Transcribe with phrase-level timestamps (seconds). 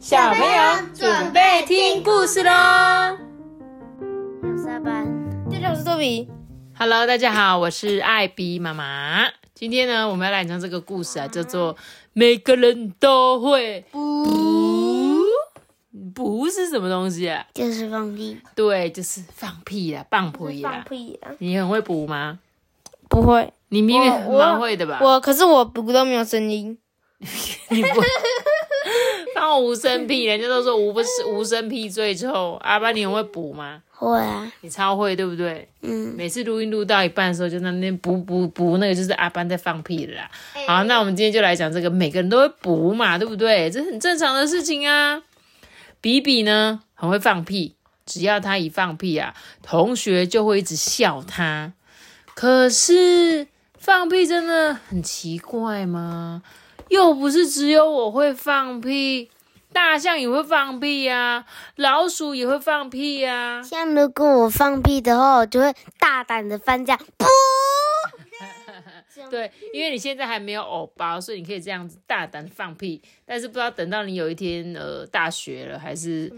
[0.00, 0.48] 小朋友
[0.94, 2.50] 准备听故事喽。
[4.56, 5.06] 下班，
[5.50, 6.26] 大家好，我是豆比。
[6.74, 9.28] Hello，大家好，我是艾比妈妈。
[9.52, 11.76] 今天呢，我们要来讲这个故事啊，叫做
[12.14, 14.32] “每个人都会不
[16.14, 17.44] 不是什么东西啊？
[17.52, 20.70] 就是放屁，对，就是放屁啦，放屁啦。
[20.72, 21.28] 放屁啦！
[21.40, 22.38] 你很会补吗？
[23.10, 24.98] 不会，你明明我蛮会的吧？
[25.02, 26.78] 我可是我补都没有声音。
[27.68, 28.00] 你不
[29.40, 32.58] 放无声屁，人家都说无不是无声屁最臭。
[32.60, 33.80] 阿爸，你很会补吗？
[33.90, 35.66] 会啊，你超会，对不对？
[35.80, 40.30] 嗯，每次录音录到一半的时候，就在那边补补补，那个就是阿班在放屁了啦。
[40.66, 43.70] 好，那我们今天就来讲这个，每个人都会补嘛，对不对？
[43.70, 45.22] 这很正常的事情啊。
[46.02, 51.72] 比比呢很会放屁，只要他一放屁啊，同学就会一直笑他。
[52.34, 53.46] 可是
[53.78, 56.42] 放屁真的很奇怪吗？
[56.90, 59.30] 又不是只有我会放屁，
[59.72, 67.26] 大象也会放屁呀、老鼠也会放屁呀、像如果我放屁的话，我就会大胆的翻这样，噗！
[69.30, 73.00] 对，因为你现在还没有偶包，所以你可以这样子大胆放屁。
[73.24, 76.32] 但是不知道等到你有一天呃大学了，还是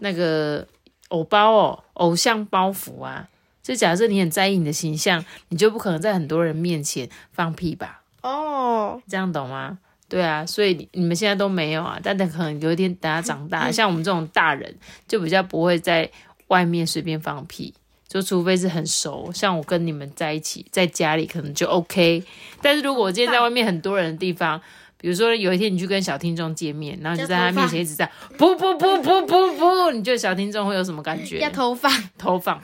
[0.00, 0.66] 那个
[1.08, 3.28] 偶包哦，偶像包袱啊，
[3.62, 8.02] 就假设你很在意你的形象，你就不可能在很多人面前放屁吧？
[8.22, 9.78] 哦，这样懂吗？
[10.08, 14.72] 对啊，所以你你们现在都没有啊，但等可能有一天等他长大，像我们这种大人
[15.08, 16.08] 就比较不会在
[16.48, 17.74] 外面随便放屁，
[18.06, 22.22] 就除非是很熟，像我跟你们在一起，在家里可能就 OK。
[22.60, 24.60] 但是如果我今天在外面很多人的地方，
[24.98, 31.40] 比如说有一天你去跟小听众见面，然后你就在他面前一直在不不不不不不，你觉得小听众会有什么感觉？
[31.40, 32.62] 要投放，投放，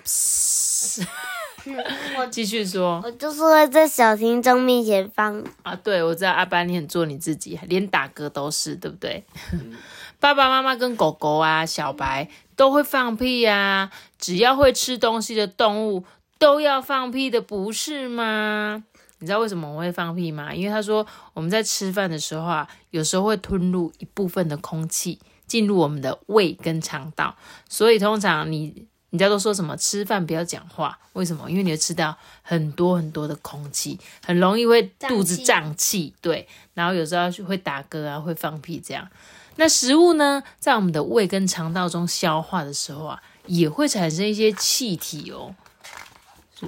[2.31, 3.01] 继续说。
[3.05, 9.25] 我就是会在小听众面前放，啊，对，我知道阿班你很做你自己，连打嗝都是，对不对？
[10.21, 16.05] 爸爸妈妈跟狗狗啊、小白都会放屁啊，只要会吃东西的动物
[16.39, 18.85] 都要放屁的，不是吗？
[19.19, 20.55] 你知道为什么我会放屁吗？
[20.55, 27.37] 因为他说我们在吃饭的时候啊，有时候会吞入一部分的空气进入我们的胃跟肠道，
[27.69, 31.51] 所以通常你人家都说什么吃饭不要讲话，为什么？
[31.51, 39.09] 因为你会吃到很多很多的空气，很容易会肚子胀气，对，然后有时候会打嗝啊，会放屁这样。
[39.57, 45.55] 那食物呢，在我们的胃跟肠道中消化的时候啊，也会产生一些气体哦。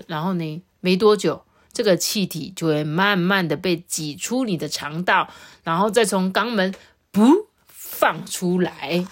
[0.09, 5.29] 然后呢，没多久，这个气体就会慢慢的被挤出你的肠道，
[5.63, 6.75] 然后再从肛门
[7.13, 9.07] 不放出来。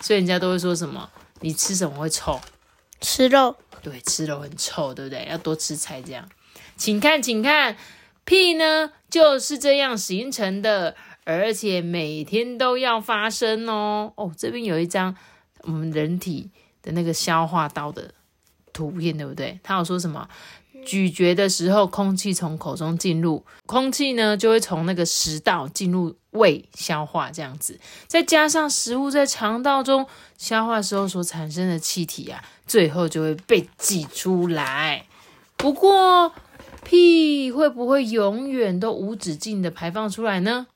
[0.00, 2.40] 所以人家都会说什么，你吃什么会臭？
[3.02, 3.54] 吃肉。
[3.82, 5.26] 对，吃肉很臭，对不对？
[5.28, 6.26] 要多吃菜这样。
[6.76, 7.76] 请看，请看，
[8.24, 14.12] 屁呢就是这样形成的，而且每天都要发生哦。
[14.16, 15.14] 哦，这边有一张
[15.62, 18.14] 我们人体的那个消化道的
[18.72, 19.60] 图片，对不对？
[19.62, 20.28] 他有说什么？
[20.84, 27.78] 咀嚼的时候，空气从口中进入，空气呢就会从那个食道进入胃消化，这样子。
[28.06, 30.06] 再加上食物在肠道中
[30.36, 35.06] 消化时候所产生的气体啊，最后就会被挤出来。
[35.56, 36.32] 不过，
[36.84, 40.66] 屁会不会永远都无止境的排放出来呢？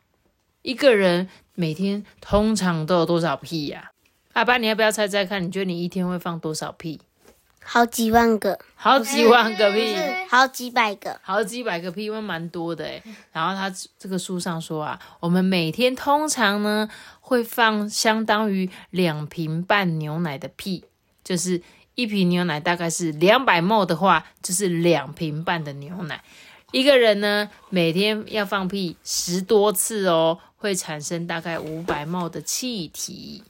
[0.62, 3.90] 一个人每天通常都有多少屁呀、
[4.32, 5.42] 阿爸，你要不要猜猜看？
[5.42, 7.00] 你觉得你一天会放多少屁？
[7.68, 9.96] 好几万个，好几万个屁。
[10.28, 13.02] 好几百个，好几百个屁，因为蛮多的诶。
[13.32, 16.88] 然后他这个书上说啊，我们每天通常呢
[17.20, 20.84] 会放相当于两瓶半牛奶的屁，
[21.24, 21.60] 就是
[21.96, 26.22] 一瓶牛奶大概是两百 ml 的话，就是两瓶半的牛奶。
[26.72, 33.42] 一个人呢每天要放屁十多次哦，会产生大概五百 ml 的气体。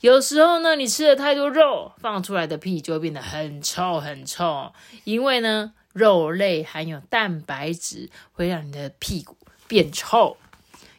[0.00, 4.72] 有时候呢，你吃了太多肉，放出来的屁就会变得很臭很臭，
[5.04, 5.72] 因为呢。
[5.94, 9.36] 肉类含有蛋白质，会让你的屁股
[9.68, 10.36] 变臭。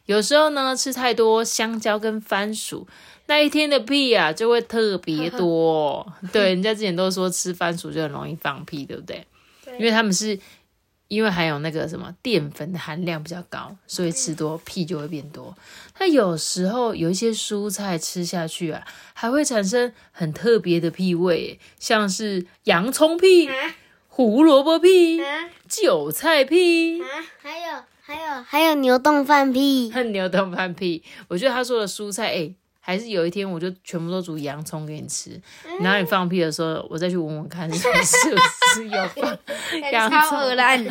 [0.05, 2.87] 有时候呢，吃太多香蕉跟番薯，
[3.25, 6.13] 那一天的屁啊就会特别 多。
[6.31, 9.27] 对，人家之前都说吃番薯就很容易放屁，对不对？
[9.77, 10.39] 因为他们是
[11.07, 15.55] 因为含有那个什么淀粉的含量比较高，所以吃多屁就会变多。
[15.99, 23.49] 那有时候有一些蔬菜吃下去啊，还会产生很特别的屁味，像是洋葱屁。
[24.07, 31.03] 胡萝卜屁、啊韭菜屁、啊，还有还有还有牛冻饭屁，和 牛顿饭屁。
[31.27, 32.53] 我觉得他说的蔬菜，哎、
[32.87, 35.41] 还是有一天我就全部都煮洋葱给你吃，
[35.81, 39.37] 然后你放屁的时候，我再去闻闻看是不是有放
[39.91, 40.85] 洋葱， 烂。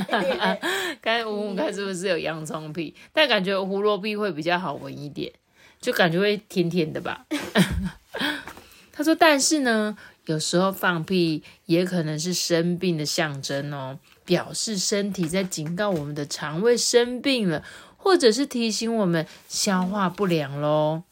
[1.01, 2.93] 看闻闻看是不是有洋葱屁。
[3.13, 5.33] 但感觉胡萝卜屁会比较好闻一点。
[5.81, 7.27] 就感觉会甜甜的吧。
[8.91, 9.97] 他说，但是呢，
[10.27, 17.63] 有时候放屁也可能是生病的象征哦，表示身体在警告我们的肠胃生病了，
[17.97, 21.03] 或者是提醒我们消化不良喽。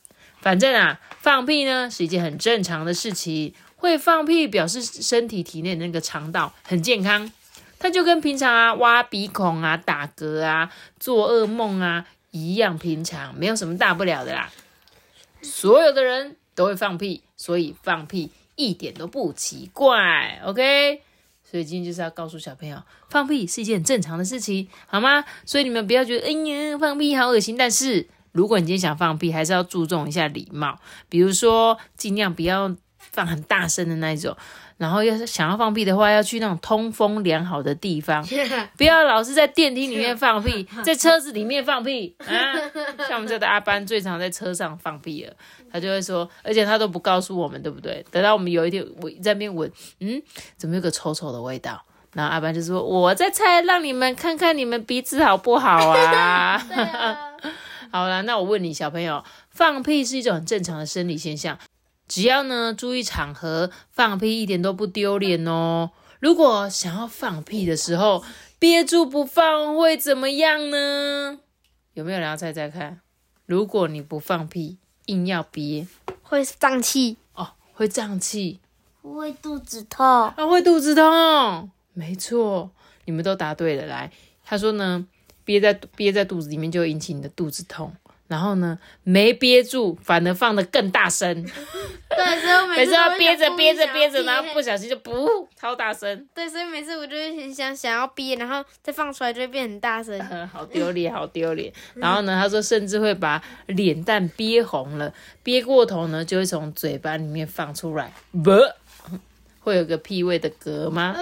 [0.43, 7.31] 反正啊，放屁呢是一件很正常的事情，会放屁表示身体体内的那个肠道很健康，
[7.79, 14.51] 它就跟平常啊挖鼻孔啊、打嗝啊、做噩梦啊一样平常，没有什么大不了的啦。
[15.43, 21.03] 所有的人都会放屁，所以放屁一点都不奇怪，OK？
[21.49, 25.25] 所以今天就是要告诉小朋友，放屁是一件很正常的事情，好吗？
[25.45, 27.57] 所以你们不要觉得，哎呀，放屁好恶心。
[27.57, 34.37] 但是如果你今天想放屁，还是要注重一下礼貌，比如说尽量不要放很大声的那种。
[34.79, 38.27] 然后要是想要放屁的话，要去那种通风良好的地方，
[38.77, 42.53] 不要老是在电梯里面放屁， 在车子里面放屁啊！
[43.07, 45.33] 像我们这的阿班最常在车上放屁了，
[45.71, 48.05] 他就会说，而且他都不告诉我们，对不对？
[48.11, 49.71] 等到我们有一天我在那边闻，
[50.01, 50.21] 嗯，
[50.57, 51.81] 怎么有个臭臭的味道？
[52.15, 56.61] 然后阿班就说，我在猜，让你们看看你们鼻子好不好啊？
[57.93, 61.59] 好了，那我问你，小朋友，放屁是一种很正常的生理现象。
[62.09, 65.91] 只要呢注意场合，放屁一点都不丢脸哦。
[66.19, 68.25] 如果想要放屁的时候
[68.59, 71.41] 憋住不放，会怎么样呢？
[71.93, 73.03] 有没有人要猜猜看？
[73.45, 75.87] 如果你不放屁，硬要憋，
[76.23, 78.61] 会胀气哦，会胀气，
[79.03, 81.71] 会肚子痛，啊，会肚子痛。
[81.93, 82.71] 没错，
[83.05, 83.85] 你们都答对了。
[83.85, 84.11] 来，
[84.43, 85.07] 他说呢，
[85.45, 87.93] 憋在憋在肚子里面就会引起你的肚子痛。
[88.29, 91.45] 然后呢，没憋住，反而放的更大声。
[92.09, 96.27] 对，所以每次要憋着憋着憋着，然后不小心就不超大声。
[96.35, 100.19] 对，所以每次我就会很想想要憋，然后再放出来就会变很大声。
[100.49, 101.71] 好丢脸，好丢脸。
[101.95, 105.13] 然后呢，他说甚至会把脸蛋憋红了，
[105.43, 108.11] 憋过头呢就会从嘴巴里面放出来，
[108.43, 108.51] 不，
[109.61, 111.15] 会有个屁味的嗝吗？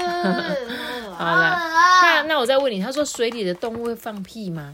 [1.20, 1.54] 好了，
[2.02, 4.72] 那那我再问你，他说水里的动物会放屁吗？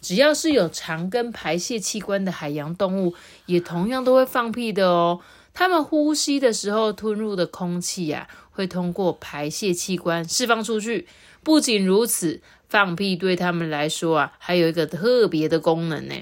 [0.00, 3.14] 只要是有肠跟排泄器官的海洋动物，
[3.46, 5.20] 也同样都会放屁的哦。
[5.54, 11.06] 它们呼吸的时候吞入的空气呀，会通过排泄器官释放出去。
[11.42, 16.14] 不仅如此，放屁对他们来说啊，还有一个特别的功能呢，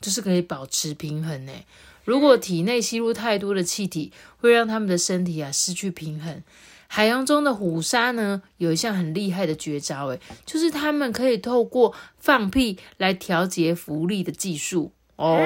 [0.00, 1.52] 就是可以保持平衡呢。
[2.08, 6.42] 如果体内吸入太多的气体，会让他们的身体啊失去平衡。
[6.86, 15.38] 海洋中的虎鲨呢，有一项很厉害的绝招，诶，就是他们可以透过放屁来调节浮力的技术哦。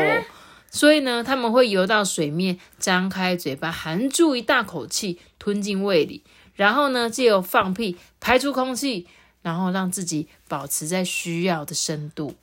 [0.70, 6.22] 所以呢，他们会游到水面，张开嘴巴，含住一大口气，吞进胃里，
[6.54, 9.08] 然后呢，借由放屁排出空气，
[9.42, 12.36] 然后让自己保持在需要的深度。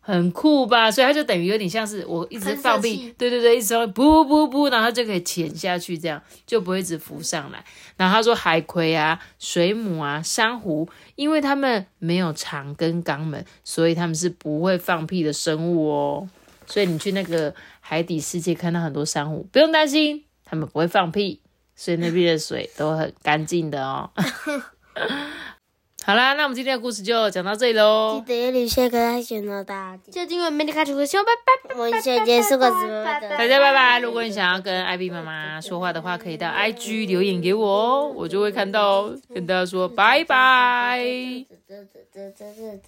[0.00, 0.90] 很酷吧？
[0.90, 7.64] 所以它就等于有点像是我一直放屁，对对对，一直说噗噗噗，然后它就可以潜下去，这样就不会一直浮上来。
[7.96, 16.28] 然后他说海葵啊、水母啊、珊瑚，因为它们没有肠跟肛门，所以它们是不会放屁的生物哦。
[16.66, 21.40] 所以你去那个海底世界看到很多珊瑚，不用担心，它们不会放屁，
[21.76, 24.10] 所以那边的水都很干净的哦。
[26.02, 28.22] 好啦，那我们今天的故事就讲到这里喽。
[28.26, 30.02] 记得要留下个爱心哦，大家。
[30.10, 31.76] 就今晚没你开出个小拜拜。
[31.76, 33.28] 我先结束个直播的。
[33.36, 34.00] 大家拜拜。
[34.00, 41.04] 如果你想要跟艾比妈妈说话的话，可以到 IG 留言给我哦，我就会看到，跟大家说拜拜。